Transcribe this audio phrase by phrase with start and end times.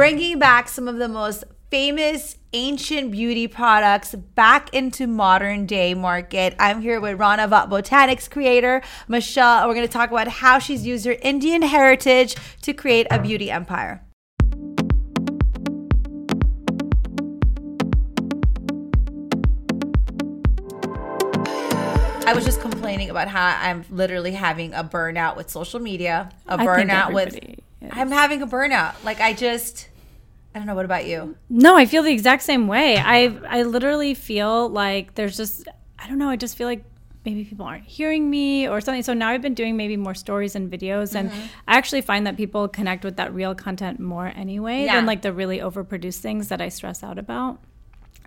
[0.00, 6.56] bringing back some of the most famous ancient beauty products back into modern day market.
[6.58, 10.86] I'm here with Ranavat Botanics creator Michelle, and we're going to talk about how she's
[10.86, 14.02] used her Indian heritage to create a beauty empire.
[22.24, 26.56] I was just complaining about how I'm literally having a burnout with social media, a
[26.56, 27.36] burnout with.
[27.36, 27.60] is.
[27.92, 29.02] I'm having a burnout.
[29.04, 29.88] Like I just,
[30.54, 30.74] I don't know.
[30.74, 31.36] What about you?
[31.48, 32.96] No, I feel the exact same way.
[32.96, 36.28] I I literally feel like there's just I don't know.
[36.28, 36.84] I just feel like
[37.24, 39.02] maybe people aren't hearing me or something.
[39.02, 41.46] So now I've been doing maybe more stories and videos, and mm-hmm.
[41.68, 44.96] I actually find that people connect with that real content more anyway Yeah.
[44.96, 47.60] than like the really overproduced things that I stress out about.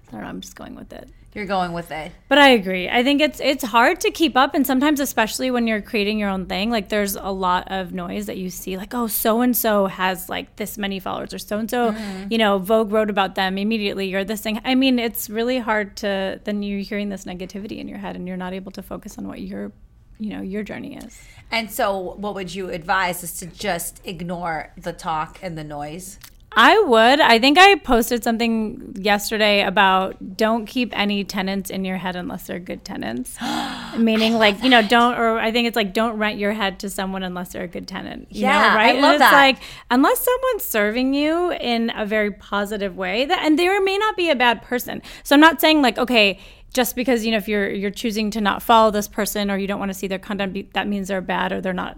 [0.08, 0.28] I don't know.
[0.28, 1.10] I'm just going with it.
[1.36, 2.12] You're going with it.
[2.30, 2.90] But I agree.
[2.90, 6.30] I think it's it's hard to keep up and sometimes especially when you're creating your
[6.30, 9.56] own thing, like there's a lot of noise that you see like oh so and
[9.56, 11.96] so has like this many followers or so and so,
[12.30, 14.62] you know, Vogue wrote about them immediately or this thing.
[14.64, 18.28] I mean, it's really hard to then you're hearing this negativity in your head and
[18.28, 19.72] you're not able to focus on what your
[20.20, 21.22] you know, your journey is.
[21.52, 26.20] And so, what would you advise is to just ignore the talk and the noise?
[26.56, 27.20] I would.
[27.20, 32.48] I think I posted something yesterday about don't keep any tenants in your head unless
[32.48, 33.38] they're good tenants.
[33.98, 36.90] Meaning, like, you know, don't, or I think it's like, don't rent your head to
[36.90, 38.28] someone unless they're a good tenant.
[38.30, 38.96] You Yeah, I know, right?
[38.96, 39.34] love and it's that.
[39.34, 39.58] like,
[39.90, 44.30] unless someone's serving you in a very positive way, that, and they may not be
[44.30, 45.02] a bad person.
[45.24, 46.40] So I'm not saying, like, okay,
[46.74, 49.68] just because you know if you're you're choosing to not follow this person or you
[49.68, 51.96] don't want to see their content that means they're bad or they're not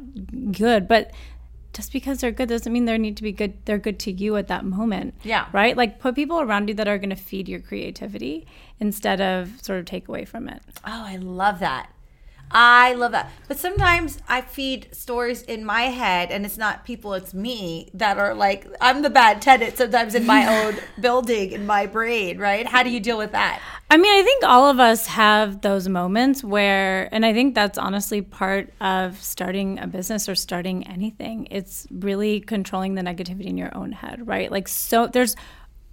[0.52, 1.12] good but
[1.76, 4.36] just because they're good doesn't mean they need to be good they're good to you
[4.38, 5.46] at that moment Yeah.
[5.52, 8.48] right like put people around you that are going to feed your creativity
[8.80, 11.90] instead of sort of take away from it Oh, I love that.
[12.58, 13.30] I love that.
[13.50, 18.18] But sometimes I feed stories in my head, and it's not people, it's me that
[18.18, 22.66] are like, I'm the bad tenant sometimes in my own building, in my brain, right?
[22.66, 23.62] How do you deal with that?
[23.90, 27.78] I mean, I think all of us have those moments where, and I think that's
[27.78, 31.50] honestly part of starting a business or starting anything.
[31.52, 34.50] It's really controlling the negativity in your own head, right?
[34.50, 35.36] Like, so there's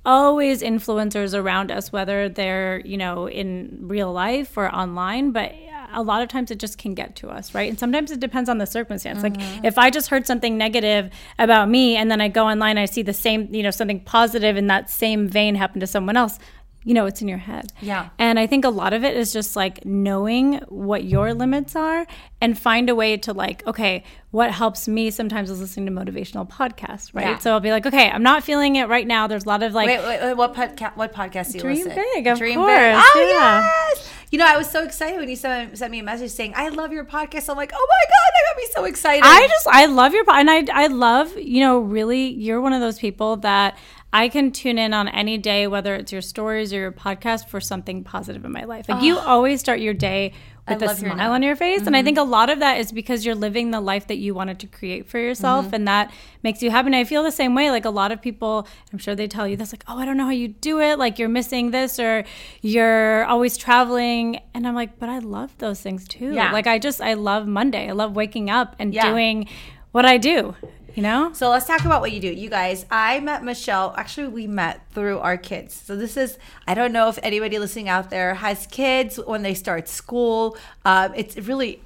[0.05, 5.53] always influencers around us, whether they're, you know, in real life or online, but
[5.95, 7.69] a lot of times it just can get to us, right?
[7.69, 9.23] And sometimes it depends on the circumstance.
[9.23, 9.65] Like mm-hmm.
[9.65, 13.03] if I just heard something negative about me and then I go online, I see
[13.03, 16.39] the same, you know, something positive in that same vein happen to someone else,
[16.85, 17.73] you know, it's in your head.
[17.81, 18.09] Yeah.
[18.19, 22.07] And I think a lot of it is just like knowing what your limits are
[22.41, 26.49] and find a way to like, okay, what helps me sometimes is listening to motivational
[26.49, 27.27] podcasts, right?
[27.27, 27.39] Yeah.
[27.39, 29.27] So I'll be like, okay, I'm not feeling it right now.
[29.29, 31.85] There's a lot of like, Wait, wait, wait what, podca- what podcast do you Dream
[31.85, 32.05] listen?
[32.15, 32.95] big, of Dream course, Big.
[32.97, 33.61] Oh, yeah.
[33.95, 34.09] yes.
[34.33, 36.71] You know, I was so excited when you sent, sent me a message saying, I
[36.71, 37.51] love your podcast.
[37.51, 39.23] I'm like, oh my God, that got me so excited.
[39.25, 42.73] I just I love your po- and I I love you know really you're one
[42.73, 43.77] of those people that
[44.15, 47.61] I can tune in on any day whether it's your stories or your podcast for
[47.61, 48.87] something positive in my life.
[48.89, 50.33] Like you always start your day
[50.69, 53.25] with a smile on your face and I think a lot of that is because
[53.27, 56.13] you're living the life that you wanted to create for yourself and that
[56.43, 56.87] makes you happy.
[56.87, 59.49] And I feel the same way like a lot of people I'm sure they tell
[59.49, 61.99] you this like oh I don't know how you do it like you're missing this
[61.99, 62.25] or
[62.61, 66.33] you're always traveling and I'm like but I love those things too.
[66.35, 66.53] Yeah.
[66.53, 67.89] Like I just I love Monday.
[67.89, 69.11] I love waking up and Yeah.
[69.11, 69.49] doing
[69.93, 70.55] what I do,
[70.95, 71.33] you know?
[71.33, 72.29] So let's talk about what you do.
[72.33, 73.95] You guys, I met Michelle.
[73.97, 75.75] Actually, we met through our kids.
[75.75, 79.55] So this is, I don't know if anybody listening out there has kids when they
[79.55, 80.57] start school.
[80.85, 81.83] Um, it's a really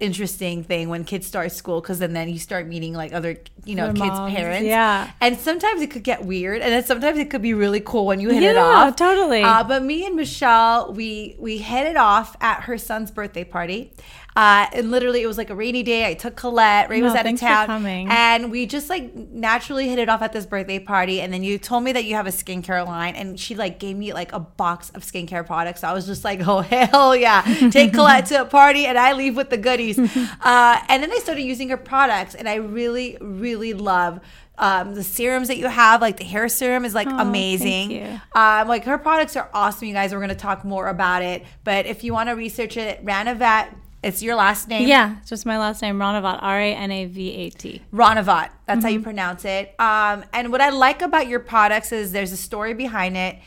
[0.00, 3.76] interesting thing when kids start school because then, then you start meeting like other, you
[3.76, 4.66] know, Their kids' moms, parents.
[4.66, 5.10] yeah.
[5.20, 8.18] And sometimes it could get weird, and then sometimes it could be really cool when
[8.18, 8.96] you hit it Yeah, off.
[8.96, 9.42] totally.
[9.42, 13.92] Uh, but me and Michelle, we we hit it off at her son's birthday party.
[14.38, 16.06] Uh, and literally, it was like a rainy day.
[16.06, 16.88] I took Colette.
[16.88, 20.32] Ray No, was out of town, and we just like naturally hit it off at
[20.32, 21.20] this birthday party.
[21.20, 23.96] And then you told me that you have a skincare line, and she like gave
[23.96, 25.82] me like a box of skincare products.
[25.82, 27.42] I was just like, oh hell yeah!
[27.72, 29.98] Take Colette to a party, and I leave with the goodies.
[30.40, 34.20] uh, and then I started using her products, and I really, really love.
[34.56, 38.20] Um, the serums that you have, like the hair serum, is like Oh, amazing.
[38.36, 40.12] Um, like her products are awesome, you guys.
[40.12, 41.44] We're gonna talk more about it.
[41.64, 44.86] But if you want to research it, Ranavat, it's your last name.
[44.88, 47.82] Yeah, it's just my last name, Ranavat, R A N A V A T.
[47.92, 48.50] Ranavat.
[48.66, 48.88] That's how Mm-hmm.
[48.90, 49.74] you pronounce it.
[49.80, 53.38] Um, and what I like about your products is there's a story behind it.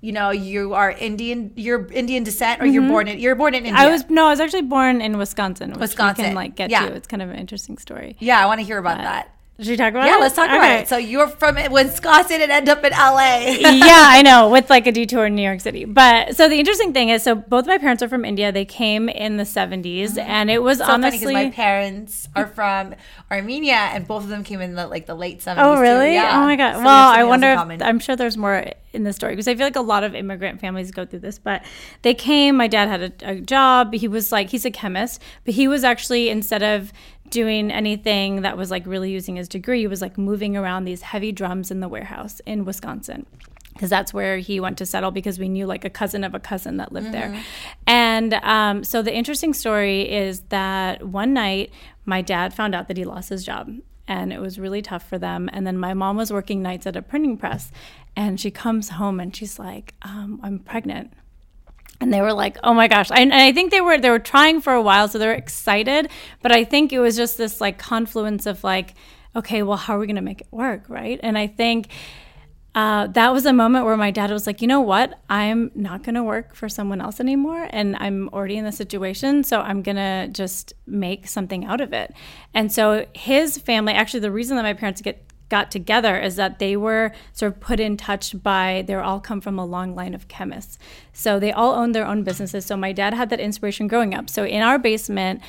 [0.00, 1.52] You know, you are Indian.
[1.56, 3.18] You're Indian descent, or you're born in.
[3.18, 3.72] You're born in India.
[3.74, 3.88] Mm-hmm.
[3.88, 5.72] I was no, I was actually born in Wisconsin.
[5.72, 6.88] Wisconsin, can like get yeah.
[6.88, 6.94] to.
[6.94, 8.16] It's kind of an interesting story.
[8.20, 9.32] Yeah, I want to hear about that.
[9.58, 10.08] Should we talk about it?
[10.08, 10.20] Yeah, it?
[10.20, 10.86] let's talk about it.
[10.86, 13.38] So you're from Wisconsin and end up in LA.
[13.58, 15.86] yeah, I know, with like a detour in New York City.
[15.86, 18.52] But so the interesting thing is, so both my parents are from India.
[18.52, 20.86] They came in the 70s, and it was Mm-hmm.
[20.86, 21.18] so honestly.
[21.20, 22.94] because my parents are from
[23.30, 25.66] Armenia, and both of them came in the like the late seventies.
[25.66, 26.12] Oh really?
[26.12, 26.38] Yeah.
[26.38, 26.74] Oh my god.
[26.74, 27.48] So well, I wonder.
[27.48, 27.82] If.
[27.82, 30.60] I'm sure there's more in the story because I feel like a lot of immigrant
[30.60, 31.38] families go through this.
[31.38, 31.64] But
[32.02, 32.56] they came.
[32.56, 33.94] My dad had a, a job.
[33.94, 36.92] He was like he's a chemist, but he was actually instead of
[37.30, 41.02] doing anything that was like really using his degree, he was like moving around these
[41.02, 43.26] heavy drums in the warehouse in Wisconsin
[43.76, 46.40] because that's where he went to settle because we knew like a cousin of a
[46.40, 47.28] cousin that lived there.
[47.86, 51.70] And um, so the interesting story is that one night
[52.06, 53.70] my dad found out that he lost his job
[54.08, 55.50] and it was really tough for them.
[55.52, 57.70] And then my mom was working nights at a printing press
[58.16, 61.12] and she comes home and she's like, um, I'm pregnant
[62.00, 64.18] and they were like oh my gosh and, and i think they were they were
[64.18, 66.10] trying for a while so they were excited
[66.42, 68.94] but i think it was just this like confluence of like
[69.34, 71.88] okay well how are we going to make it work right and i think
[72.76, 75.18] uh, that was a moment where my dad was like, you know what?
[75.30, 77.66] I'm not going to work for someone else anymore.
[77.70, 79.44] And I'm already in the situation.
[79.44, 82.12] So I'm going to just make something out of it.
[82.52, 86.58] And so his family, actually, the reason that my parents get got together is that
[86.58, 90.14] they were sort of put in touch by they all come from a long line
[90.14, 90.78] of chemists
[91.12, 94.28] so they all owned their own businesses so my dad had that inspiration growing up
[94.28, 95.40] so in our basement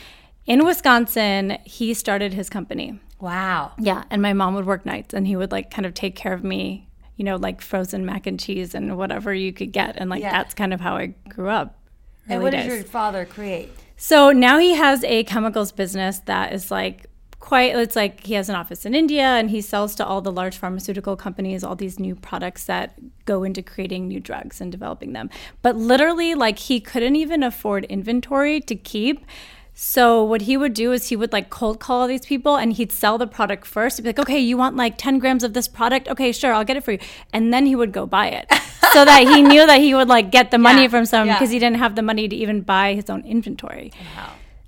[0.46, 3.72] in wisconsin he started his company wow.
[3.80, 6.34] yeah and my mom would work nights and he would like kind of take care
[6.34, 10.10] of me you know like frozen mac and cheese and whatever you could get and
[10.10, 10.32] like Yeah.
[10.32, 11.80] that's kind of how i grew up
[12.30, 12.68] And what did days.
[12.68, 13.72] your father create?
[14.00, 17.07] So now he has a chemicals business that is like
[17.48, 20.32] quite it's like he has an office in India and he sells to all the
[20.34, 25.14] large pharmaceutical companies all these new products that go into creating new drugs and developing
[25.14, 25.30] them.
[25.62, 29.26] But literally like he couldn't even afford inventory to keep.
[29.74, 32.74] So what he would do is he would like cold call all these people and
[32.74, 33.96] he'd sell the product first.
[33.96, 36.10] He'd be like, "Okay, you want like 10 grams of this product?
[36.10, 37.00] Okay, sure, I'll get it for you."
[37.32, 38.52] And then he would go buy it.
[38.92, 41.36] so that he knew that he would like get the money Yeah, from someone yeah.
[41.36, 43.94] because he didn't have the money to even buy his own inventory.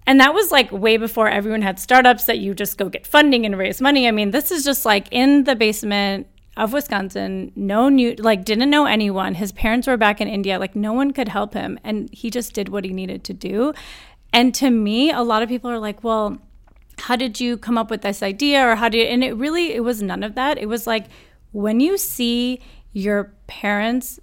[0.09, 3.45] And that was like way before everyone had startups that you just go get funding
[3.45, 4.07] and raise money.
[4.07, 6.25] I mean, this is just like in the basement
[6.57, 9.35] of Wisconsin, no new, like didn't know anyone.
[9.35, 11.77] His parents were back in India, like no one could help him.
[11.83, 13.71] And he just did what he needed to do.
[14.33, 16.39] And to me, a lot of people are like, well,
[16.97, 19.73] how did you come up with this idea or how do you, and it really,
[19.73, 20.57] it was none of that.
[20.57, 21.05] It was like
[21.51, 22.61] when you see
[22.93, 24.19] your parents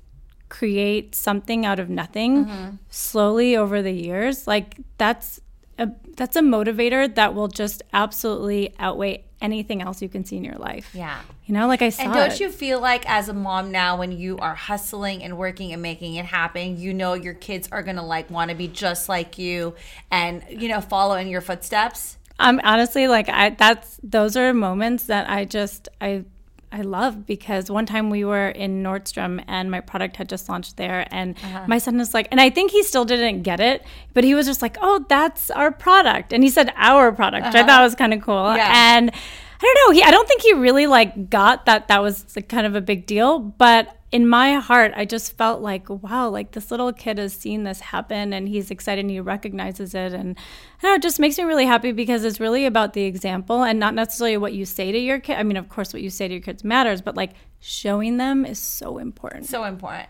[0.49, 2.77] create something out of nothing mm-hmm.
[2.89, 5.41] slowly over the years like that's
[5.79, 10.45] a that's a motivator that will just absolutely outweigh anything else you can see in
[10.45, 11.21] your life Yeah.
[11.45, 12.41] you know like i saw And don't it.
[12.41, 16.15] you feel like as a mom now when you are hustling and working and making
[16.15, 19.37] it happen, you know your kids are going to like want to be just like
[19.39, 19.75] you
[20.11, 22.17] and you know follow in your footsteps?
[22.39, 26.25] I'm honestly like I that's those are moments that I just I
[26.73, 30.77] I love because one time we were in Nordstrom and my product had just launched
[30.77, 31.65] there and Uh-huh.
[31.69, 33.85] my son was like and I think he still didn't get it
[34.15, 37.55] but he was just like oh that's our product and he said our product which
[37.55, 38.57] I thought was kind of cool Uh-huh.
[38.57, 38.97] Yeah.
[38.97, 42.27] and I don't know he I don't think he really like got that that was
[42.37, 46.31] like, kind of a big deal but in my heart I just felt like wow
[46.31, 50.15] like this little kid has seen this happen and he's excited and he recognizes it
[50.15, 53.05] and I don't know, it just makes me really happy because it's really about the
[53.05, 55.37] example and not necessarily what you say to your kid.
[55.37, 58.47] I mean, of course, what you say to your kids matters, but like showing them
[58.47, 59.45] is so important.
[59.45, 60.09] So important.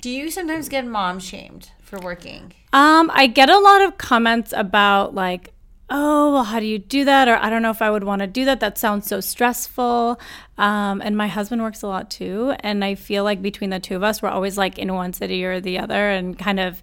[0.00, 2.54] Do you sometimes get mom shamed for working?
[2.72, 5.53] Um, I get a lot of comments about like,
[5.96, 7.28] oh, well, how do you do that?
[7.28, 8.58] Or I don't know if I would want to do that.
[8.58, 10.20] That sounds so stressful.
[10.58, 12.52] Um, and my husband works a lot too.
[12.60, 15.44] And I feel like between the two of us, we're always like in one city
[15.44, 16.82] or the other and kind of,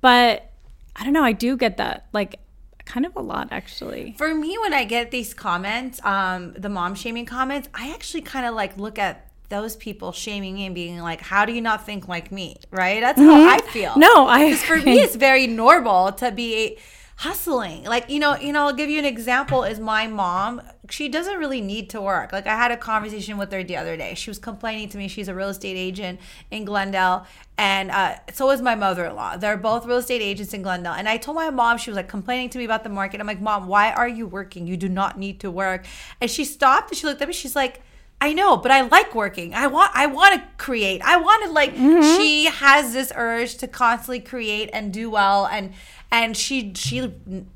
[0.00, 0.50] but
[0.96, 1.22] I don't know.
[1.22, 2.40] I do get that like
[2.84, 4.16] kind of a lot actually.
[4.18, 8.44] For me, when I get these comments, um, the mom shaming comments, I actually kind
[8.44, 11.86] of like look at those people shaming me and being like, "How do you not
[11.86, 13.00] think like me?" Right?
[13.00, 13.90] That's how I feel.
[13.90, 14.00] Mm-hmm.
[14.00, 16.78] No, I for me, it's very normal to be
[17.22, 17.84] hustling.
[17.84, 19.62] Like you know, you know, I'll give you an example.
[19.62, 20.60] Is my mom?
[20.90, 22.32] She doesn't really need to work.
[22.32, 24.14] Like I had a conversation with her the other day.
[24.14, 25.06] She was complaining to me.
[25.06, 26.18] She's a real estate agent
[26.50, 27.24] in Glendale,
[27.56, 29.36] and uh, so is my mother-in-law.
[29.36, 30.94] They're both real estate agents in Glendale.
[30.94, 33.20] And I told my mom she was like complaining to me about the market.
[33.20, 34.66] I'm like, Mom, why are you working?
[34.66, 35.86] You do not need to work.
[36.20, 37.34] And she stopped and she looked at me.
[37.34, 37.82] She's like.
[38.24, 39.52] I know, but I like working.
[39.52, 41.02] I want I want to create.
[41.02, 45.72] I want to like she has this urge to constantly create and do well and
[46.12, 47.10] and she she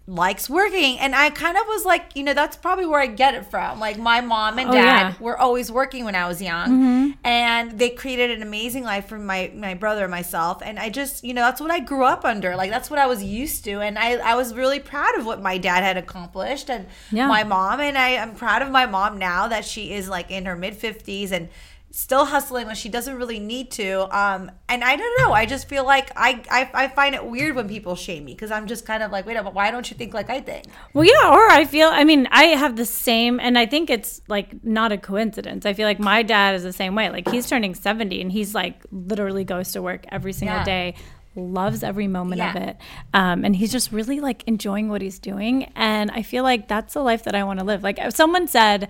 [0.06, 3.34] likes working and i kind of was like you know that's probably where i get
[3.34, 5.14] it from like my mom and Oh, dad yeah.
[5.20, 7.10] were always working when i was young Mm-hmm.
[7.24, 11.22] and they created an amazing life for my my brother and myself and i just
[11.22, 13.80] you know that's what i grew up under like that's what i was used to
[13.80, 17.26] and i i was really proud of what my dad had accomplished and Yeah.
[17.28, 20.30] my mom and i i am proud of my mom now that she is like
[20.30, 21.48] in her mid 50s and
[21.90, 25.66] still hustling when she doesn't really need to um and i don't know i just
[25.66, 28.84] feel like i i, I find it weird when people shame me because i'm just
[28.84, 31.48] kind of like wait but why don't you think like i think Well, yeah, or
[31.50, 34.98] I feel, I mean, I have the same, and I think it's like not a
[34.98, 35.64] coincidence.
[35.64, 37.08] I feel like my dad is the same way.
[37.10, 40.64] Like he's turning 70 and he's like literally goes to work every single Yeah.
[40.64, 40.94] day,
[41.34, 42.76] loves every moment of it.
[43.14, 45.70] Um, and he's just really like enjoying what he's doing.
[45.76, 47.82] And I feel like that's the life that I want to live.
[47.82, 48.88] Like if someone said,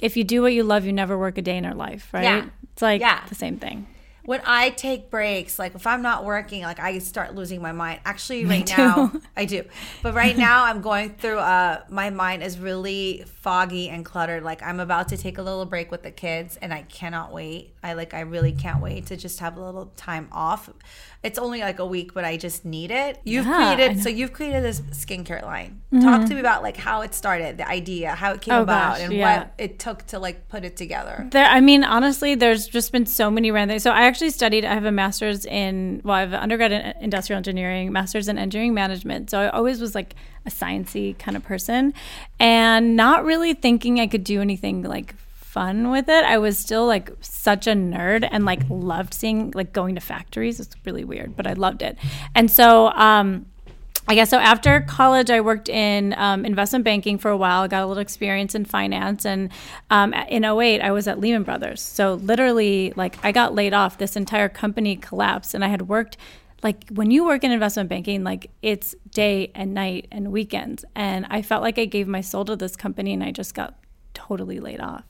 [0.00, 2.24] if you do what you love, you never work a day in your life, right?
[2.24, 2.46] Yeah.
[2.72, 3.22] It's like Yeah.
[3.28, 3.86] the same thing.
[4.26, 8.00] when I take breaks, like if I'm not working, like I start losing my mind.
[8.06, 9.64] Actually, right now I do,
[10.02, 11.38] but right now I'm going through.
[11.38, 14.42] Uh, my mind is really foggy and cluttered.
[14.42, 17.74] Like I'm about to take a little break with the kids, and I cannot wait.
[17.82, 20.70] I like I really can't wait to just have a little time off.
[21.24, 23.18] It's only like a week, but I just need it.
[23.24, 25.80] You've Yeah, created so you've created this skincare line.
[25.90, 26.24] Talk mm-hmm.
[26.26, 29.00] to me about like how it started, the idea, how it came Oh, about, gosh,
[29.00, 29.38] and yeah.
[29.38, 31.26] what it took to like put it together.
[31.30, 33.82] There, I mean, honestly, there's just been so many random things.
[33.82, 34.66] So I actually studied.
[34.66, 38.36] I have a master's in, well, I have an undergrad in industrial engineering, master's in
[38.36, 39.30] engineering management.
[39.30, 40.14] So I always was like
[40.44, 41.94] a sciencey kind of person,
[42.38, 45.14] and not really thinking I could do anything like
[45.54, 46.24] fun with it.
[46.24, 50.58] I was still like such a nerd and like loved seeing like going to factories.
[50.58, 51.96] It's really weird, but I loved it.
[52.34, 53.46] And so, um,
[54.08, 54.38] I guess so.
[54.38, 57.66] After college, I worked in um, investment banking for a while.
[57.68, 59.50] Got a little experience in finance, and
[59.88, 61.80] um, in 08, I was at Lehman Brothers.
[61.80, 63.96] So literally, like I got laid off.
[63.96, 66.18] This entire company collapsed, and I had worked.
[66.62, 71.24] Like when you work in investment banking, like it's day and night and weekends, and
[71.30, 73.78] I felt like I gave my soul to this company, and I just got
[74.12, 75.04] totally laid off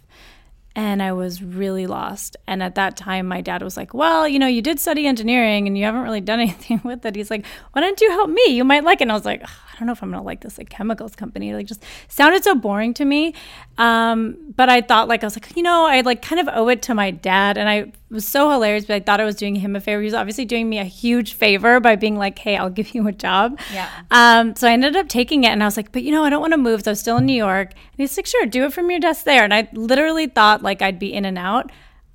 [0.76, 2.36] and I was really lost.
[2.46, 5.66] And at that time, my dad was like, Well, you know, you did study engineering
[5.66, 7.14] and you haven't really done anything with it.
[7.14, 8.46] He's like, Why don't you help me?
[8.48, 9.04] You might like it.
[9.04, 11.14] And I was like, "Ugh, I don't know if I'm gonna like this like chemicals
[11.14, 11.54] company.
[11.54, 13.34] Like just sounded so boring to me.
[13.78, 16.68] Um, but I thought like I was like, you know, I like kind of owe
[16.68, 17.56] it to my dad.
[17.56, 20.00] And I was so hilarious, but I thought I was doing him a favor.
[20.00, 23.06] He was obviously doing me a huge favor by being like, Hey, I'll give you
[23.08, 23.58] a job.
[23.72, 23.88] Yeah.
[24.10, 26.30] Um, so I ended up taking it and I was like, but you know, I
[26.30, 26.84] don't want to move.
[26.84, 27.72] So I was still in New York.
[27.72, 29.44] And he's like, sure, do it from your desk there.
[29.44, 31.70] And I literally thought like I'd be in and out.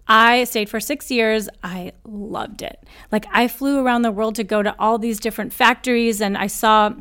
[0.07, 1.49] I stayed for six years.
[1.63, 2.83] I loved it.
[3.11, 6.47] Like I flew around the world to go to all these different factories and I
[6.47, 6.93] saw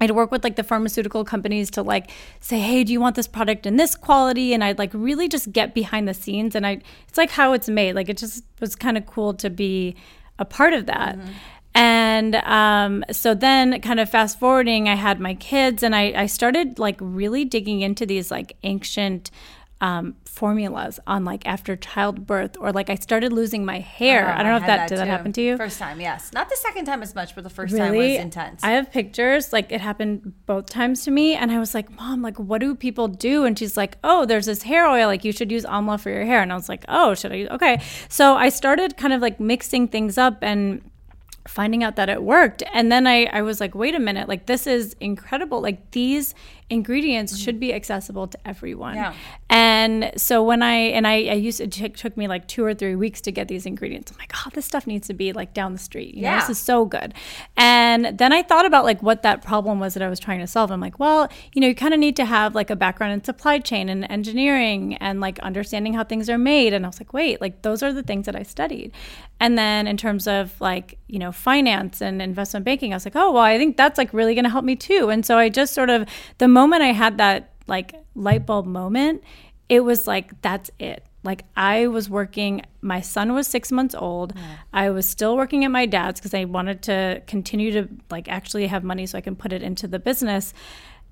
[0.00, 3.26] I'd work with like the pharmaceutical companies to like say, hey, do you want this
[3.26, 4.54] product in this quality?
[4.54, 6.54] And I'd like really just get behind the scenes.
[6.54, 7.94] And I, it's like how it's made.
[7.94, 9.96] Like it just was kind of cool to be
[10.38, 11.18] a part of that.
[11.74, 16.26] And um, so then, kind of fast forwarding, I had my kids, and I, I
[16.26, 19.30] started like really digging into these like ancient
[19.80, 24.28] um, formulas on like after childbirth, or like I started losing my hair.
[24.28, 25.56] Oh, I don't know if had that, did that happen to you.
[25.56, 26.32] First time, yes.
[26.32, 28.62] Not the second time as much, but the first time was intense.
[28.62, 29.52] I have pictures.
[29.52, 32.76] Like it happened both times to me, and I was like, "Mom, like, what do
[32.76, 35.08] people do?" And she's like, "Oh, there's this hair oil.
[35.08, 37.36] Like, you should use amla for your hair." And I was like, "Oh, should I?
[37.36, 40.88] use Okay." So I started kind of like mixing things up and
[41.48, 42.62] finding out that it worked.
[42.72, 45.60] And then I, I was like, wait a minute, like this is incredible.
[45.60, 46.34] Like these
[46.70, 47.44] ingredients mm-hmm.
[47.44, 48.94] should be accessible to everyone.
[48.94, 49.14] Yeah.
[49.48, 52.74] And so when I and I, I used it took, took me like two or
[52.74, 54.12] three weeks to get these ingredients.
[54.12, 56.14] I'm like, oh, this stuff needs to be like down the street.
[56.14, 56.40] You know, Yeah.
[56.40, 57.14] this is so good.
[57.56, 60.46] And then I thought about like what that problem was that I was trying to
[60.46, 60.70] solve.
[60.70, 63.24] I'm like, well, you know, you kind of need to have like a background in
[63.24, 66.74] supply chain and engineering and like understanding how things are made.
[66.74, 68.92] And I was like, wait, like those are the things that I studied.
[69.40, 73.16] And then in terms of like, you know, finance and investment banking, I was like,
[73.16, 75.10] oh, well, I think that's like really going to help me too.
[75.10, 76.06] And so I just sort of,
[76.38, 79.22] the moment I had that like light bulb moment,
[79.68, 81.04] it was like, that's it.
[81.24, 84.32] Like I was working, my son was six months old.
[84.72, 88.66] I was still working at my dad's because I wanted to continue to like actually
[88.68, 90.54] have money so I can put it into the business.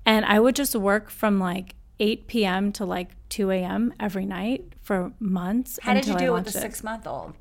[0.05, 2.71] And I would just work from like 8 p.m.
[2.73, 3.93] to like 2 a.m.
[3.99, 5.79] every night for months.
[5.81, 7.33] How did you do it with the six month old?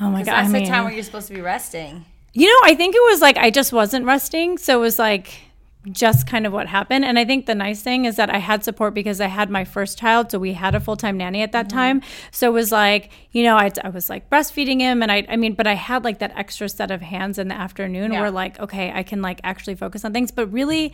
[0.00, 0.32] Oh my god!
[0.32, 2.04] that's I the time where you're supposed to be resting.
[2.32, 5.45] you know, I think it was like I just wasn't resting, so it was like
[5.92, 7.04] just kind of what happened.
[7.04, 9.64] And I think the nice thing is that I had support because I had my
[9.64, 11.76] first child, so we had a full time nanny at that Mm-hmm.
[11.78, 12.02] time.
[12.30, 15.36] So it was like, you know, I, I was like breastfeeding him, and I, I
[15.36, 18.20] mean, but I had like that extra set of hands in the afternoon Yeah.
[18.20, 20.30] where like, okay, I can like actually focus on things.
[20.30, 20.92] But really,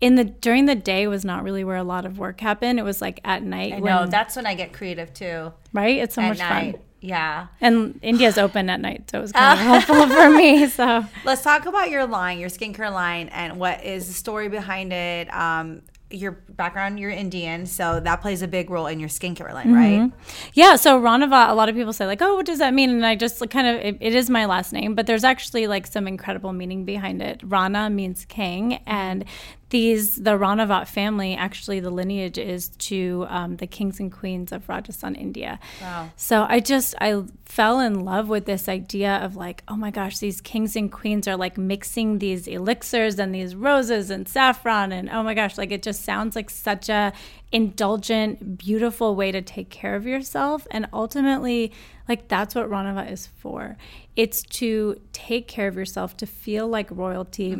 [0.00, 2.78] in the during the day was not really where a lot of work happened.
[2.78, 3.74] It was like at night.
[3.74, 5.52] I when, know that's when I get creative too.
[5.72, 5.98] right?
[5.98, 6.72] It's so at much night.
[6.76, 6.82] fun.
[7.00, 7.46] Yeah.
[7.60, 10.66] And India's open at night, so it was kind of helpful for me.
[10.68, 14.92] So Let's talk about your line, your skincare line, and what is the story behind
[14.92, 15.32] it.
[15.34, 19.72] Um, your background, you're Indian, so that plays a big role in your skincare line,
[19.72, 20.10] right?
[20.54, 23.06] Yeah, so Ranava, a lot of people say like, "Oh, what does that mean?" And
[23.06, 25.86] I just like, kind of it, it is my last name, but there's actually like
[25.86, 27.40] some incredible meaning behind it.
[27.44, 29.24] Rana means king, and
[29.70, 34.68] these the Ranavat family actually the lineage is to um, the kings and queens of
[34.68, 35.58] Rajasthan, India.
[35.80, 36.10] Wow.
[36.16, 40.18] So I just I fell in love with this idea of like, oh my gosh,
[40.18, 45.08] these kings and queens are like mixing these elixirs and these roses and saffron and
[45.10, 47.12] oh my gosh, like it just sounds like such a
[47.52, 50.66] indulgent, beautiful way to take care of yourself.
[50.70, 51.72] And ultimately,
[52.08, 53.76] like that's what Ranava is for.
[54.16, 57.56] It's to take care of yourself, to feel like royalty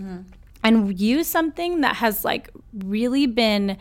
[0.62, 3.76] and use something that has like really been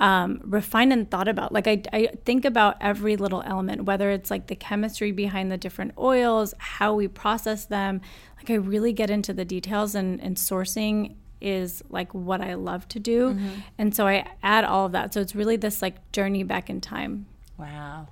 [0.00, 1.52] um, refined and thought about.
[1.52, 5.56] Like I, I think about every little element, whether it's like the chemistry behind the
[5.56, 8.00] different oils, how we process them.
[8.36, 12.88] Like I really get into the details and, and sourcing is like what I love
[12.88, 13.38] to do.
[13.78, 15.12] And so I add all of that.
[15.12, 17.26] So it's really this like journey back in time.
[17.58, 18.08] Wow.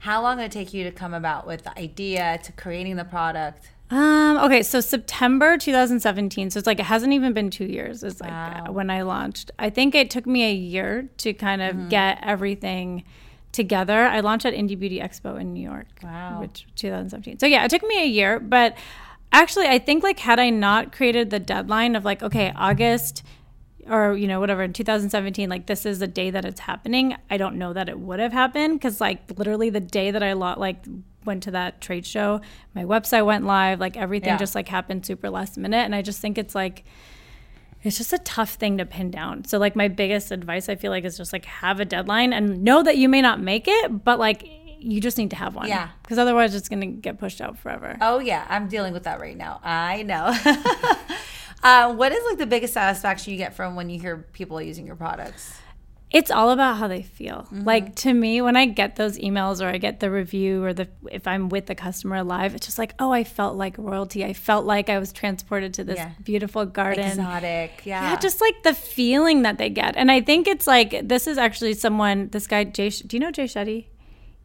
[0.00, 3.04] How long did it take you to come about with the idea to creating the
[3.04, 3.70] product?
[3.90, 6.50] Um, okay, so September 2017.
[6.50, 8.02] So it's like it hasn't even been two years.
[8.02, 8.66] It's like Wow.
[8.68, 9.50] uh, when I launched.
[9.58, 13.04] I think it took me a year to kind of get everything
[13.52, 14.04] together.
[14.06, 16.40] I launched at Indie Beauty Expo in New York, Wow.
[16.40, 17.38] which 2017.
[17.38, 18.76] So yeah, it took me a year, but
[19.32, 23.22] actually, I think like had I not created the deadline of like okay, August
[23.90, 27.36] or you know whatever in 2017 like this is the day that it's happening i
[27.36, 30.54] don't know that it would have happened because like literally the day that i lo-
[30.56, 30.84] like
[31.24, 32.40] went to that trade show
[32.74, 34.36] my website went live like everything Yeah.
[34.38, 36.84] just like happened super last minute and i just think it's like
[37.82, 40.90] it's just a tough thing to pin down so like my biggest advice i feel
[40.90, 44.04] like is just like have a deadline and know that you may not make it
[44.04, 44.44] but like
[44.80, 45.88] you just need to have one Yeah.
[46.02, 49.18] because otherwise it's going to get pushed out forever Oh yeah, I'm dealing with that
[49.20, 49.58] right now.
[49.64, 50.32] I know.
[51.62, 54.86] uh, what is like the biggest satisfaction you get from when you hear people using
[54.86, 55.58] your products?
[56.10, 57.46] it's all about how they feel.
[57.52, 57.64] Mm-hmm.
[57.64, 60.88] Like to me, when I get those emails or I get the review or the
[61.10, 64.24] if I'm with the customer live, it's just like, oh, I felt like royalty.
[64.24, 66.12] I felt like I was transported to this Yeah.
[66.22, 67.04] beautiful garden.
[67.04, 68.10] Exotic, yeah.
[68.10, 69.96] Yeah, just like the feeling that they get.
[69.96, 72.28] And I think it's like this is actually someone.
[72.30, 72.88] This guy, Jay.
[72.88, 73.86] Do you know Jay Shetty?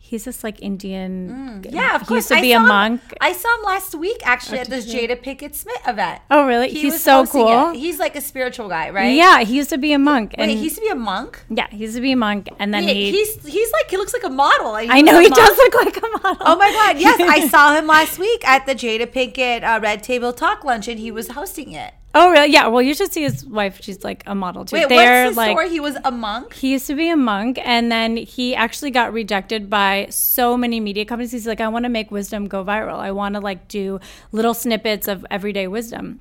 [0.06, 1.64] He's this like Indian.
[1.70, 2.18] yeah, of he course.
[2.18, 3.02] used to I be saw a him- monk.
[3.22, 6.22] I saw him last week actually at this Jada Pinkett Smith event.
[6.30, 6.70] Oh, really?
[6.70, 7.72] He He's so cool.
[7.72, 7.78] it.
[7.78, 9.16] He's like a spiritual guy, right?
[9.16, 10.36] Yeah, he used to be a monk.
[10.38, 11.42] And Wait, he used to be a monk.
[11.50, 13.12] yeah, he used to be a monk, and then Wait, he.
[13.12, 14.72] he's he's like he looks like a model.
[14.74, 16.38] Like, I know he does look like a model.
[16.42, 17.00] Oh my god!
[17.00, 20.98] Yes, I saw him last week at the Jada Pinkett uh, Red Table Talk luncheon.
[20.98, 21.94] He was hosting it.
[22.16, 22.52] Oh, really?
[22.52, 22.68] Yeah.
[22.68, 23.80] Well, you should see his wife.
[23.82, 24.76] She's like a model too.
[24.76, 25.70] Wait, They're what's the like story?
[25.70, 26.54] He was a monk.
[26.54, 30.80] he used to be a monk, and then he actually got rejected by so many
[30.80, 31.32] media companies.
[31.32, 32.98] He's like, I want to make wisdom go viral.
[33.00, 34.00] I want to like do
[34.32, 36.20] little snippets of everyday wisdom.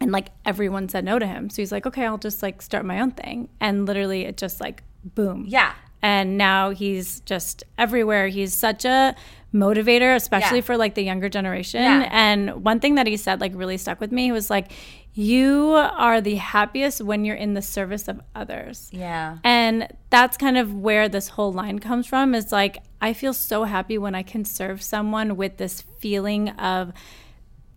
[0.00, 1.48] And like everyone said no to him.
[1.50, 3.48] So he's like, okay, I'll just like start my own thing.
[3.60, 5.44] And literally, it just like boom.
[5.48, 5.72] Yeah.
[6.02, 8.26] And now he's just everywhere.
[8.26, 9.14] He's such a
[9.54, 10.62] motivator, especially Yeah.
[10.64, 11.82] for like the younger generation.
[11.82, 12.08] Yeah.
[12.10, 14.24] And one thing that he said like really stuck with me.
[14.24, 14.72] He was like,
[15.14, 18.88] you are the happiest when you're in the service of others.
[18.92, 19.38] Yeah.
[19.44, 23.64] And that's kind of where this whole line comes from is like, I feel so
[23.64, 26.92] happy when I can serve someone with this feeling of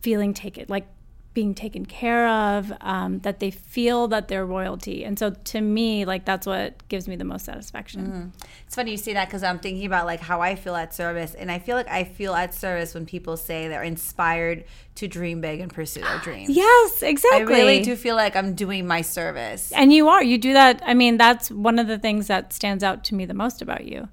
[0.02, 0.88] feeling taken, like
[1.36, 5.04] being taken care of, um, that they feel that they're royalty.
[5.04, 8.32] And so to me, like, that's what gives me the most satisfaction.
[8.66, 11.36] It's funny you say that because I'm thinking about like how I feel at service,
[11.36, 14.64] and I feel like I feel at service when people say they're inspired
[14.96, 16.50] to dream big and pursue their dreams.
[16.50, 17.42] Yes, exactly.
[17.42, 19.72] I really do feel like I'm doing my service.
[19.74, 20.24] And you are.
[20.24, 20.82] You do that.
[20.86, 23.86] I mean, that's one of the things that stands out to me the most about
[23.86, 24.08] you.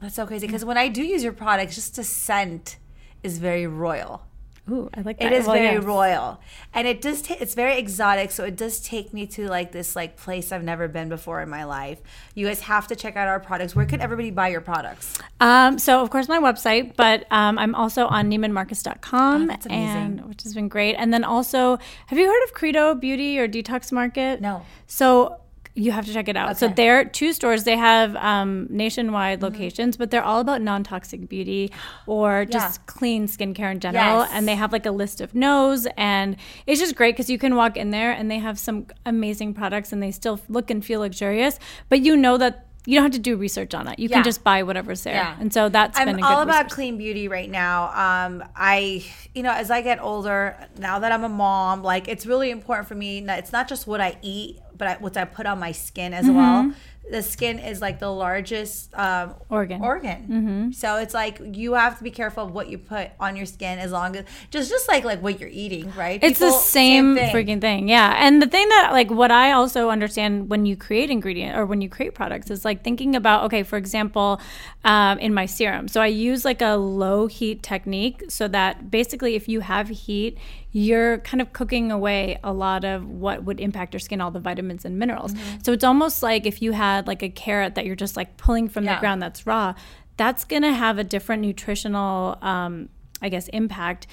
[0.00, 2.78] That's so crazy because when I do use your products, just the scent
[3.22, 4.22] is very royal.
[4.70, 5.32] Ooh, I like that.
[5.32, 6.40] It is Well, very royal,
[6.74, 7.22] and it does.
[7.22, 10.62] Ta- it's very exotic, so it does take me to like this like place I've
[10.64, 12.00] never been before in my life.
[12.34, 13.74] You guys have to check out our products.
[13.74, 15.18] Where could everybody buy your products?
[15.40, 19.86] Um, so of course my website, but um, I'm also on NeimanMarcus.com, Oh, that's amazing.
[19.96, 20.94] and which has been great.
[20.96, 21.78] And then also,
[22.08, 24.40] have you heard of Credo Beauty or Detox Market?
[24.40, 24.64] No.
[24.86, 25.40] So
[25.78, 26.58] you have to check it out.
[26.58, 26.74] So Okay.
[26.74, 27.62] they're two stores.
[27.64, 29.44] They have um, nationwide Mm-hmm.
[29.54, 31.70] locations, but they're all about non-toxic beauty
[32.06, 34.20] or just clean skincare in general.
[34.22, 34.30] Yes.
[34.32, 36.36] And they have like a list of no's, and
[36.66, 39.92] it's just great because you can walk in there and they have some amazing products,
[39.92, 42.64] and they still look and feel luxurious, but you know that.
[42.86, 43.98] You don't have to do research on it.
[43.98, 44.14] You Yeah.
[44.16, 45.12] can just buy whatever's there.
[45.12, 45.36] Yeah.
[45.38, 46.72] And so that's been a I'm all about resource.
[46.74, 47.88] clean beauty right now.
[47.92, 52.24] Um, I, you know, as I get older, now that I'm a mom, like it's
[52.24, 53.20] really important for me.
[53.26, 56.14] That it's not just what I eat, but I, what I put on my skin
[56.14, 56.36] as Mm-hmm.
[56.36, 56.72] well.
[57.10, 59.80] the skin is like the largest um, Organ.
[59.82, 60.20] Organ.
[60.28, 60.70] Mm-hmm.
[60.72, 63.78] So it's like you have to be careful of what you put on your skin,
[63.78, 66.22] as long as just just like like what you're eating, right?
[66.22, 67.34] It's the People- same, thing.
[67.34, 67.88] freaking thing.
[67.88, 68.14] Yeah.
[68.18, 71.80] And the thing that, like, what I also understand when you create ingredient or when
[71.80, 74.38] you create products is like thinking about, okay, for example,
[74.84, 75.88] um, in my serum.
[75.88, 80.36] So I use like a low heat technique so that basically if you have heat,
[80.72, 84.40] you're kind of cooking away a lot of what would impact your skin, all the
[84.40, 85.32] vitamins and minerals.
[85.32, 85.58] Mm-hmm.
[85.64, 88.68] So it's almost like if you had like a carrot that you're just like pulling
[88.68, 88.96] from Yeah.
[88.96, 89.74] the ground that's raw,
[90.18, 92.88] that's going to have a different nutritional, um,
[93.22, 94.06] I guess, impact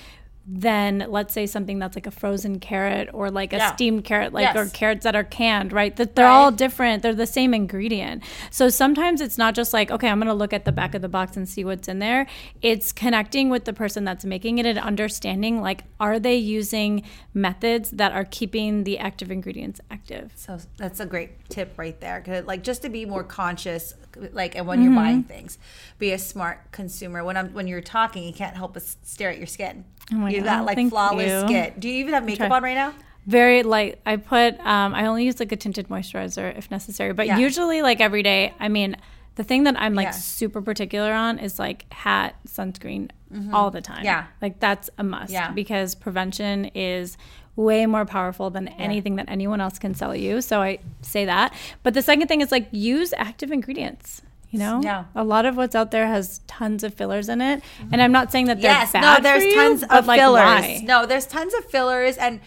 [0.48, 3.74] than let's say something that's like a frozen carrot or like a Yeah.
[3.74, 5.96] steamed carrot like or carrots that are canned right?
[5.96, 7.02] That they're all different.
[7.02, 8.24] They're the same ingredient.
[8.52, 11.02] So sometimes it's not just like okay i'm going to look at the back of
[11.02, 12.28] the box and see what's in there.
[12.62, 17.04] It's connecting with the person that's making it and understanding like are they using
[17.34, 20.32] methods that are keeping the active ingredients active?
[20.36, 22.24] So that's a great tip right there.
[22.46, 23.96] Like just to be more conscious,
[24.34, 25.28] like and when you're buying Mm-hmm.
[25.28, 25.58] things,
[26.00, 27.24] be a smart consumer.
[27.24, 29.86] When I'm when you're talking, you can't help but stare at your skin.
[30.12, 31.48] Oh my You've God, got like thank flawless you.
[31.48, 31.74] skin.
[31.80, 32.94] Do you even have makeup on right now?
[33.28, 37.26] very light i put um, i only use like a tinted moisturizer if necessary but
[37.26, 37.40] Yeah.
[37.40, 38.96] usually like every day i mean
[39.34, 40.12] the thing that i'm like Yeah.
[40.12, 43.10] super particular on is like hat sunscreen
[43.52, 44.06] all the time Mm-hmm.
[44.06, 44.26] Yeah.
[44.44, 45.50] like that's a must Yeah.
[45.50, 47.18] because prevention is
[47.56, 50.42] way more powerful than anything that anyone else can sell you.
[50.42, 51.54] So i say that.
[51.84, 54.22] But the second thing is like use active ingredients
[54.56, 54.80] you know?
[54.82, 55.04] Yeah.
[55.14, 57.62] a lot of what's out there has tons of fillers in it.
[57.80, 58.02] And mm-hmm.
[58.02, 60.62] i'm not saying that they're Yes, bad no, there's you, tons of like, fillers.
[60.62, 60.82] why?
[60.86, 62.16] No, there's tons of fillers.
[62.16, 62.40] And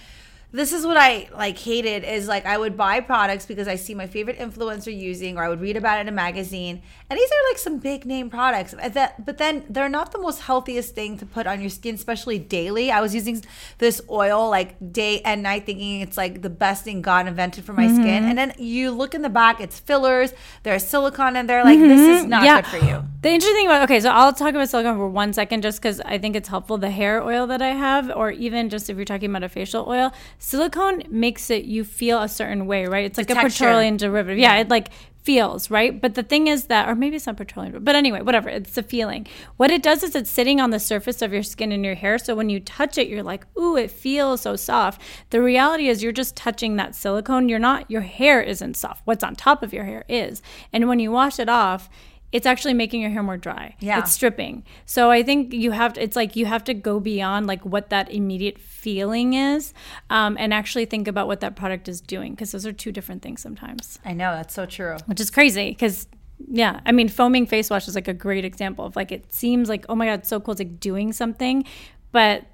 [0.50, 3.94] this is what I like hated is like I would buy products because I see
[3.94, 6.80] my favorite influencer using or I would read about it in a magazine.
[7.10, 8.74] And these are like some big name products.
[8.74, 12.90] But then they're not the most healthiest thing to put on your skin, especially daily.
[12.90, 13.44] I was using
[13.76, 17.72] this oil like day and night thinking it's like the best thing God invented for
[17.74, 18.02] my Mm-hmm.
[18.02, 18.24] skin.
[18.24, 20.32] And then you look in the back, it's fillers,
[20.62, 21.62] there's silicone in there.
[21.64, 23.04] Like this is not good for you.
[23.28, 26.00] The interesting thing about okay, so I'll talk about silicone for one second, just because
[26.00, 26.78] I think it's helpful.
[26.78, 29.86] The hair oil that I have, or even just if you're talking about a facial
[29.86, 33.04] oil, silicone makes it you feel a certain way, right?
[33.04, 33.64] It's like a texture.
[33.64, 34.38] petroleum derivative.
[34.38, 34.88] Yeah, it like
[35.24, 36.00] feels right.
[36.00, 38.48] But the thing is that, or maybe it's not petroleum, but anyway, whatever.
[38.48, 39.26] It's a feeling.
[39.58, 42.16] What it does is it's sitting on the surface of your skin and your hair.
[42.16, 45.02] So when you touch it, you're like, ooh, it feels so soft.
[45.28, 47.50] The reality is you're just touching that silicone.
[47.50, 47.90] You're not.
[47.90, 49.02] Your hair isn't soft.
[49.04, 50.40] What's on top of your hair is.
[50.72, 51.90] And when you wash it off
[52.32, 53.74] it's actually making your hair more dry.
[53.80, 53.98] Yeah.
[53.98, 54.64] It's stripping.
[54.84, 57.90] So I think you have to, it's like you have to go beyond like what
[57.90, 59.72] that immediate feeling is
[60.10, 63.22] um, and actually think about what that product is doing because those are two different
[63.22, 64.96] things sometimes, I know, that's so true.
[65.06, 66.06] which is crazy because.
[66.52, 69.68] Yeah, I mean, foaming face wash is like a great example of like it seems
[69.68, 71.64] like oh my god, it's so cool, it's like doing something,
[72.12, 72.44] but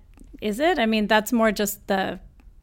[0.40, 0.78] is it?
[0.78, 2.18] I mean, that's more just the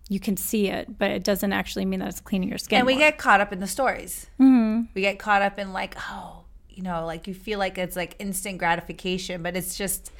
[0.09, 2.79] you can see it, but it doesn't actually mean that it's cleaning your skin.
[2.79, 3.01] and we more.
[3.01, 4.27] get caught up in the stories.
[4.39, 4.85] Mm-hmm.
[4.93, 6.40] We get caught up in like, oh,
[6.71, 10.11] you know, like you feel like it's like instant gratification, but it's just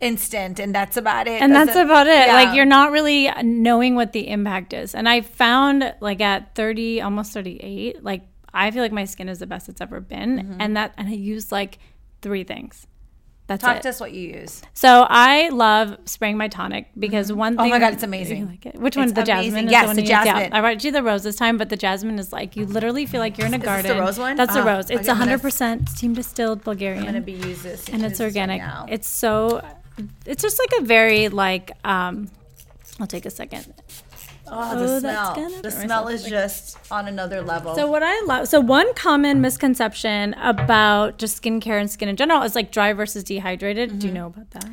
[0.00, 1.40] instant, and that's about it.
[1.40, 2.34] and that's Doesn't- about it Yeah.
[2.34, 7.00] like you're not really knowing what the impact is and i found like at 30
[7.00, 8.22] almost 38 like
[8.52, 10.60] i feel like my skin is the best it's ever been Mm-hmm.
[10.60, 11.78] and that and i use like
[12.20, 12.86] three things
[13.48, 13.82] that's Talk it.
[13.82, 14.60] to us what you use.
[14.74, 17.72] so I love spraying my tonic because one Oh thing.
[17.72, 18.38] Oh my God, it's amazing.
[18.40, 18.74] You like it?
[18.74, 19.14] Which It's one?
[19.14, 19.44] The amazing.
[19.44, 19.66] jasmine.
[19.66, 20.10] is Yes, the, one the use?
[20.10, 20.52] Yeah, jasmine.
[20.52, 23.20] I brought you the rose this time, but the jasmine is like you literally feel
[23.20, 23.98] like you're in a Is this the garden.
[24.04, 24.36] rose one?
[24.36, 24.90] That's the Oh, rose.
[24.90, 28.18] It's okay, I'm gonna- 100% steam distilled Bulgarian I'm gonna be use this, and it's
[28.18, 28.62] this right organic.
[28.88, 29.62] it's so,
[30.26, 31.70] it's just like a very like.
[31.84, 32.28] um
[32.98, 33.66] I'll take a second.
[34.48, 35.62] Oh, the oh, smell.
[35.62, 37.74] The smell is just on another level.
[37.74, 42.42] So what I love, so one common misconception about just skincare and skin in general
[42.42, 43.90] is like dry versus dehydrated.
[43.90, 43.98] Mm-hmm.
[43.98, 44.68] Do you know about that?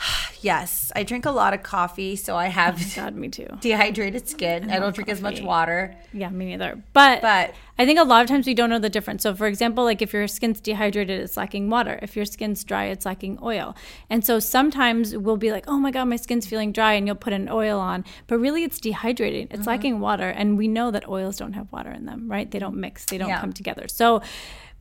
[0.40, 3.46] yes, I drink a lot of coffee, so I have God, me too.
[3.60, 4.70] dehydrated skin.
[4.70, 6.82] I, don't drink as much water, Yeah, me neither.
[6.92, 9.22] But but I think a lot of times we don't know the difference.
[9.22, 11.98] So, for example, like if your skin's dehydrated, it's lacking water.
[12.02, 13.74] If your skin's dry, it's lacking oil.
[14.10, 17.16] And so sometimes we'll be like, oh my God, my skin's feeling dry, and you'll
[17.16, 18.04] put an oil on.
[18.26, 19.44] But really, it's dehydrating.
[19.50, 19.68] it's Mm-hmm.
[19.68, 20.28] lacking water.
[20.28, 22.50] And we know that oils don't have water in them, right?
[22.50, 23.40] They don't mix, they don't Yeah.
[23.40, 23.88] come together.
[23.88, 24.22] So,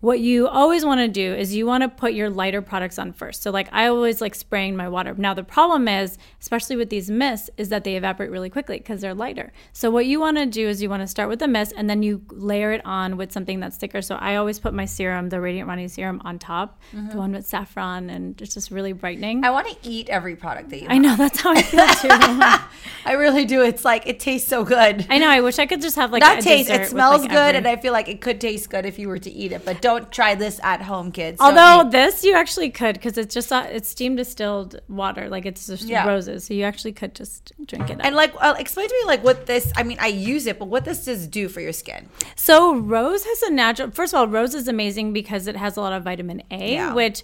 [0.01, 3.11] what you always want to do is you want to put your lighter products on
[3.11, 3.41] first.
[3.43, 5.13] So like I always like spraying my water.
[5.17, 9.01] Now the problem is, especially with these mists, is that they evaporate really quickly because
[9.01, 9.51] they're lighter.
[9.73, 11.89] So what you want to do is you want to start with the mist and
[11.89, 14.01] then you layer it on with something that's thicker.
[14.01, 17.45] So I always put my serum, the Radiant Rani serum, on top, the one with
[17.45, 19.37] saffron, and it's just really brightening.
[19.39, 19.45] Mm-hmm.
[19.45, 20.87] I want to eat every product that you.
[20.87, 21.03] I have.
[21.03, 22.07] know that's how I feel too.
[23.05, 23.63] I really do.
[23.63, 25.05] It's like it tastes so good.
[25.09, 25.29] I know.
[25.29, 26.69] I wish I could just have like Not a taste.
[26.69, 28.97] It with, smells like, good, every- and I feel like it could taste good if
[28.97, 29.65] you were to eat it.
[29.65, 31.41] But don't try this at home, kids.
[31.41, 35.65] Although this you actually could because it's just uh, it's steam distilled water, like it's
[35.65, 36.07] just yeah.
[36.07, 37.93] roses, so you actually could just drink it.
[37.99, 38.05] Up.
[38.05, 39.71] And like, uh, explain to me like what this.
[39.75, 42.07] I mean, I use it, but what this does do for your skin?
[42.35, 43.89] So rose has a natural.
[43.89, 46.93] First of all, rose is amazing because it has a lot of vitamin A, yeah.
[46.93, 47.23] which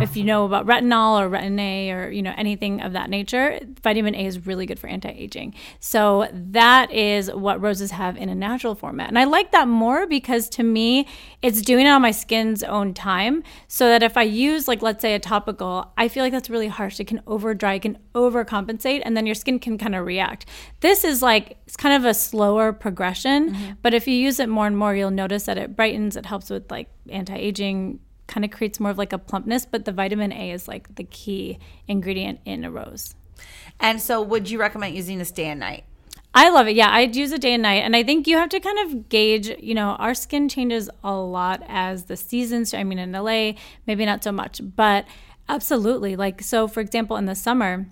[0.00, 3.60] if you know about retinol or retin A or you know anything of that nature,
[3.82, 5.54] vitamin A is really good for anti-aging.
[5.80, 9.08] So that is what roses have in a natural format.
[9.08, 11.06] And I like that more because to me
[11.42, 15.02] it's doing it on my skin's own time so that if I use like let's
[15.02, 17.00] say a topical, I feel like that's really harsh.
[17.00, 20.46] It can over dry, it can overcompensate and then your skin can kind of react.
[20.80, 23.72] This is like it's kind of a slower progression, mm-hmm.
[23.82, 26.50] but if you use it more and more, you'll notice that it brightens, it helps
[26.50, 30.52] with like anti-aging kind of creates more of like a plumpness, but the vitamin A
[30.52, 33.16] is like the key ingredient in a rose.
[33.80, 35.84] And so, would you recommend using this day and night?
[36.34, 36.76] I love it.
[36.76, 37.82] Yeah, I'd use it day and night.
[37.82, 41.14] And I think you have to kind of gauge, you know, our skin changes a
[41.14, 42.74] lot as the seasons.
[42.74, 43.52] I mean, in LA,
[43.86, 45.06] maybe not so much, but
[45.48, 46.16] absolutely.
[46.16, 47.86] Like, so for example, in the summer,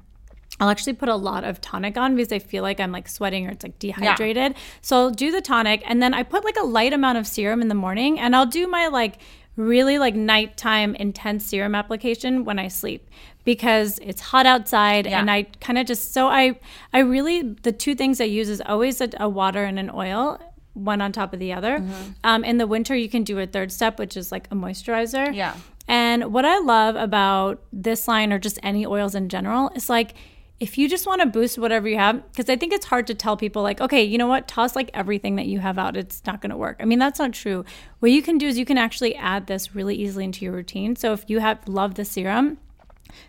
[0.61, 3.47] I'll actually put a lot of tonic on because I feel like I'm like sweating
[3.47, 4.53] or it's like dehydrated.
[4.53, 4.59] Yeah.
[4.81, 7.61] So I'll do the tonic and then I put like a light amount of serum
[7.61, 9.19] in the morning and I'll do my like
[9.57, 13.09] really like nighttime intense serum application when I sleep
[13.45, 15.19] because it's hot outside yeah.
[15.19, 16.59] and I kind of just so I
[16.93, 20.39] I really the two things I use is always a, a water and an oil
[20.75, 21.79] one on top of the other.
[21.79, 22.11] Mm-hmm.
[22.23, 25.35] Um, in the winter you can do a third step which is like a moisturizer.
[25.35, 25.57] Yeah.
[25.89, 30.15] And what I love about this line or just any oils in general is like
[30.59, 33.15] if you just want to boost whatever you have, because I think it's hard to
[33.15, 35.97] tell people, like, okay, you know what, toss like everything that you have out.
[35.97, 36.77] It's not going to work.
[36.81, 37.65] I mean, that's not true.
[38.01, 40.97] What you can do is you can actually add this really easily into your routine.
[40.97, 42.59] So if you have love the serum,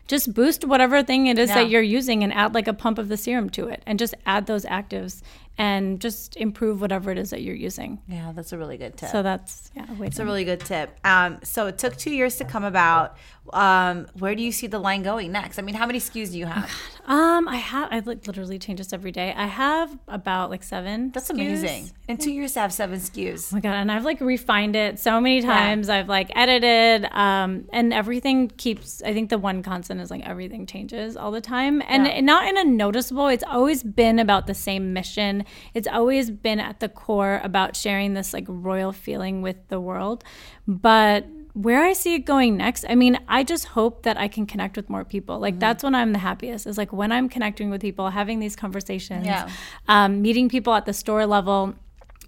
[0.08, 1.56] just boost whatever thing it is yeah.
[1.56, 4.16] that you're using and add like a pump of the serum to it and just
[4.26, 5.22] add those actives
[5.58, 8.00] and just improve whatever it is that you're using.
[8.08, 9.10] Yeah, that's a really good tip.
[9.10, 10.98] So that's yeah, it's a really good tip.
[11.04, 13.18] Um, so it took two years to come about.
[13.54, 15.60] Um, where do you see the line going next?
[15.60, 16.72] I mean, how many SKUs do you have?
[17.06, 19.34] um, I have I like literally change this every day.
[19.36, 21.12] I have about like seven.
[21.12, 21.34] That's SKUs.
[21.34, 21.92] amazing.
[22.08, 23.52] In two years to have seven SKUs.
[23.52, 23.76] Oh my god!
[23.76, 25.88] And I've like refined it so many times.
[25.88, 25.96] Yeah.
[25.96, 29.02] I've like edited, um, and everything keeps.
[29.04, 32.22] I think the one constant is like everything changes all the time, and yeah.
[32.22, 33.28] not in a noticeable.
[33.28, 35.46] It's always been about the same mission.
[35.74, 40.24] It's always been at the core about sharing this like royal feeling with the world,
[40.68, 41.26] but
[41.58, 44.78] where I see it going next, I mean, I just hope that I can connect
[44.78, 45.40] with more people.
[45.40, 45.60] Like mm-hmm.
[45.62, 46.68] that's when I'm the happiest.
[46.68, 49.50] Is like when I'm connecting with people, having these conversations, yeah.
[49.88, 51.74] um, meeting people at the store level,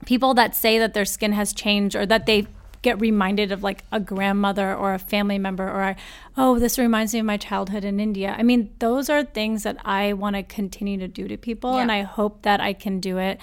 [0.08, 2.48] people that say that their skin has changed or that they
[2.82, 5.96] get reminded of like a grandmother or a family member or I,
[6.38, 8.34] oh this reminds me of my childhood in India.
[8.36, 11.82] I mean, those are things that I want to continue to do to people, yeah.
[11.82, 13.40] and I hope that I can do it.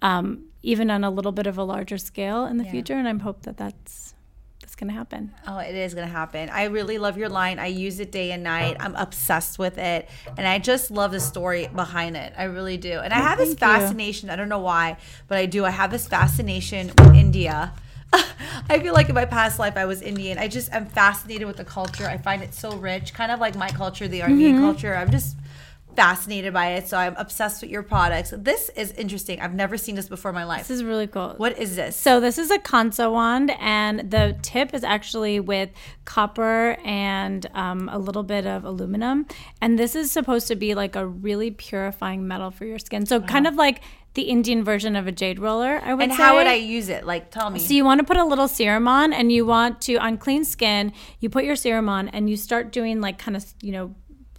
[0.00, 2.70] Um, even on a little bit of a larger scale in the yeah.
[2.70, 4.14] future, and I hope that that's
[4.76, 5.32] going to happen.
[5.46, 6.50] Oh, it is going to happen.
[6.50, 7.58] I really love your line.
[7.58, 8.76] I use it day and night.
[8.78, 10.08] I'm obsessed with it.
[10.36, 12.34] And I just love the story behind it.
[12.36, 13.00] I really do.
[13.00, 14.28] And I have this fascination.
[14.28, 14.34] You.
[14.34, 15.64] I don't know why, but I do.
[15.64, 17.72] I have this fascination with India.
[18.12, 20.38] I feel like in my past life I was Indian.
[20.38, 22.06] I just am fascinated with the culture.
[22.06, 24.64] I find it so rich, kind of like my culture, the Armenian mm-hmm.
[24.64, 24.94] culture.
[24.94, 25.36] I'm just
[25.96, 26.88] fascinated by it.
[26.88, 28.32] So I'm obsessed with your products.
[28.36, 29.40] This is interesting.
[29.40, 30.68] I've never seen this before in my life.
[30.68, 31.34] This is really cool.
[31.36, 31.96] What is this?
[31.96, 35.70] So this is a Kansa wand, and the tip is actually with
[36.04, 39.26] copper and um, a little bit of aluminum.
[39.60, 43.06] And this is supposed to be like a really purifying metal for your skin.
[43.06, 43.26] So wow.
[43.26, 43.80] kind of like
[44.14, 46.04] the Indian version of a jade roller, I would say.
[46.04, 46.22] and say.
[46.22, 47.04] how would I use it?
[47.06, 47.58] Like, tell me.
[47.60, 50.44] So you want to put a little serum on, and you want to on clean
[50.44, 50.92] skin.
[51.20, 53.94] You put your serum on, and you start doing like kind of you know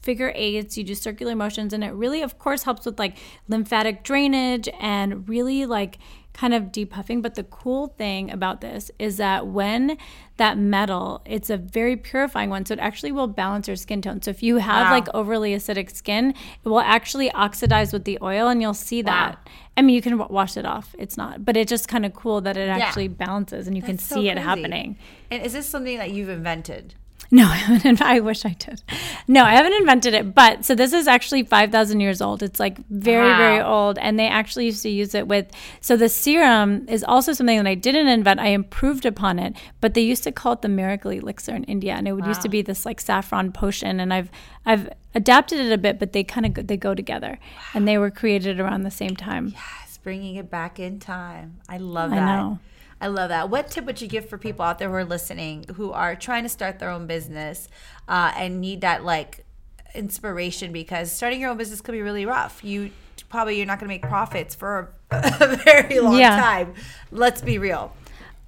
[0.08, 3.18] figure eights, you do circular motions, and it really, of course, helps with like
[3.50, 6.00] lymphatic drainage and really like
[6.32, 7.22] kind of depuffing.
[7.22, 9.98] But the cool thing about this is that when
[10.38, 12.66] that metal, it's a very purifying one.
[12.66, 14.22] So it actually will balance your skin tone.
[14.22, 14.92] So if you have wow.
[14.94, 16.30] like overly acidic skin,
[16.64, 19.36] it will actually oxidize with the oil and you'll see that.
[19.36, 19.52] Wow.
[19.76, 20.96] I mean, you can wash it off.
[20.98, 23.26] It's not, but it's just kind of cool that it actually yeah.
[23.26, 24.98] balances and you That's can see so it happening.
[25.30, 26.96] And is this something that you've invented?
[27.32, 28.02] No, I haven't.
[28.02, 28.82] I wish I did.
[29.28, 30.34] No, I haven't invented it.
[30.34, 32.44] But so this is actually 5,000 years old.
[32.44, 33.38] It's like very, wow.
[33.38, 33.98] very old.
[33.98, 35.48] And they actually used to use it with.
[35.82, 38.40] So the serum is also something that I didn't invent.
[38.40, 39.56] I improved upon it.
[39.82, 41.94] But they used to call it the miracle elixir in India.
[41.94, 42.30] And it would wow.
[42.30, 44.00] used to be this like saffron potion.
[44.00, 44.32] And I've,
[44.66, 47.40] I've adapted it a bit, but they kind of go, they go together.
[47.42, 47.62] Wow.
[47.74, 49.50] And they were created around the same time.
[49.54, 51.60] Yes, bringing it back in time.
[51.68, 52.20] I love that.
[52.20, 52.60] I know.
[53.00, 53.50] I love that.
[53.50, 56.44] What tip would you give for people out there who are listening who are trying
[56.44, 57.70] to start their own business
[58.08, 59.46] uh, and need that like
[59.94, 62.64] inspiration because starting your own business could be really rough.
[62.64, 62.92] You
[63.30, 66.40] probably you're not going to make profits for a very long yeah.
[66.40, 66.74] time.
[67.12, 67.94] Let's be real.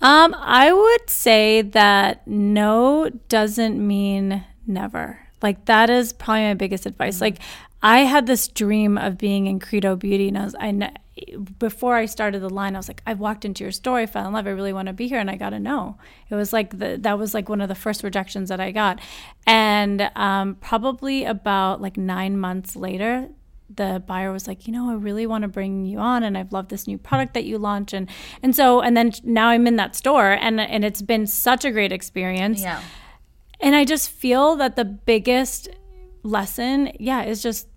[0.02, 5.20] Um, I would say that no doesn't mean never.
[5.42, 7.16] Like that is probably my biggest advice.
[7.16, 7.24] Mm-hmm.
[7.24, 7.40] Like
[7.82, 10.92] I had this dream of being in Credo Beauty, and I was I
[11.58, 14.28] before I started the line, I was like, I walked into your store, I fell
[14.28, 15.98] in love, I really want to be here, and I got to know.
[16.30, 19.00] It was like the, that was like one of the first rejections that I got,
[19.46, 23.30] and um, probably about like nine months later,
[23.74, 26.52] the buyer was like, you know, I really want to bring you on, and I've
[26.52, 28.10] loved this new product that you launch, and
[28.42, 31.72] and so and then now I'm in that store, and and it's been such a
[31.72, 32.62] great experience.
[32.62, 32.82] Yeah.
[33.62, 35.68] And I just feel that the biggest
[36.24, 37.68] lesson, yeah, is just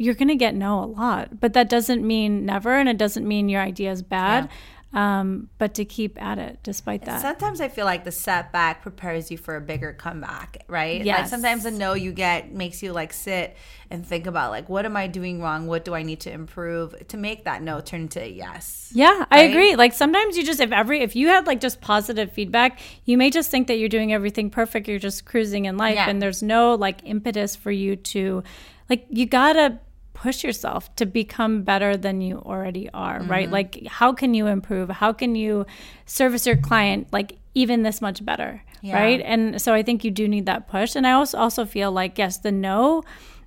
[0.00, 3.28] you're going to get no a lot, but that doesn't mean never, and it doesn't
[3.28, 4.48] mean your idea is bad.
[4.48, 4.56] Yeah.
[4.92, 7.22] Um, but to keep at it despite that.
[7.22, 11.04] Sometimes I feel like the setback prepares you for a bigger comeback, right?
[11.04, 11.18] Yes.
[11.18, 13.56] Like sometimes the no you get makes you like sit
[13.88, 15.68] and think about like what am I doing wrong?
[15.68, 18.90] What do I need to improve to make that no turn into a yes?
[18.92, 19.26] Yeah, right?
[19.30, 19.76] I agree.
[19.76, 23.30] Like sometimes you just if every if you had like just positive feedback, you may
[23.30, 26.10] just think that you're doing everything perfect, you're just cruising in life yeah.
[26.10, 28.42] and there's no like impetus for you to
[28.88, 29.78] like you got to
[30.20, 33.30] push yourself to become better than you already are, mm-hmm.
[33.30, 33.50] right?
[33.50, 34.90] Like, how can you improve?
[34.90, 35.64] How can you
[36.04, 39.00] service your client like even this much better, yeah.
[39.00, 39.20] right?
[39.24, 40.94] And so I think you do need that push.
[40.94, 43.02] And I also also feel like yes, the no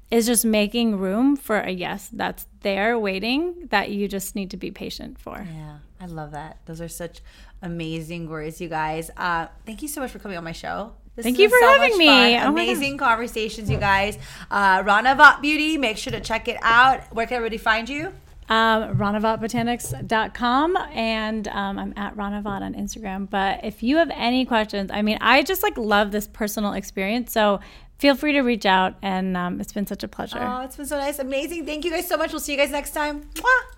[0.09, 4.57] is just making room for a yes that's there waiting that you just need to
[4.57, 5.47] be patient for.
[5.55, 6.57] Yeah, I love that.
[6.65, 7.21] Those are such
[7.61, 9.11] amazing words, you guys.
[9.15, 10.93] Uh, thank you so much for coming on my show.
[11.15, 12.37] This Thank you for so having me.
[12.39, 14.17] Oh Amazing conversations, you guys.
[14.49, 17.01] Uh, Ranavat Beauty, make sure to check it out.
[17.13, 18.13] Where can everybody find you?
[18.49, 23.29] Um, RanavatBotanics.com and um, I'm at Ranavat on Instagram.
[23.29, 27.31] But if you have any questions, I mean, I just like love this personal experience.
[27.31, 27.59] So
[27.99, 28.95] feel free to reach out.
[29.01, 30.39] And um, it's been such a pleasure.
[30.41, 31.19] Oh, it's been so nice.
[31.19, 31.65] Amazing.
[31.65, 32.31] Thank you guys so much.
[32.31, 33.23] We'll see you guys next time.
[33.35, 33.73] Mwah!